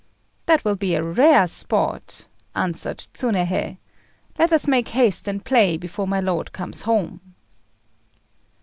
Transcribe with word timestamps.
"That 0.47 0.65
will 0.65 0.75
be 0.75 0.97
rare 0.99 1.45
sport," 1.45 2.25
answered 2.55 2.97
Tsunéhei. 2.97 3.77
"Let 4.39 4.51
us 4.51 4.67
make 4.67 4.87
haste 4.87 5.27
and 5.27 5.45
play, 5.45 5.77
before 5.77 6.07
my 6.07 6.19
lord 6.19 6.51
comes 6.53 6.81
home." 6.81 7.21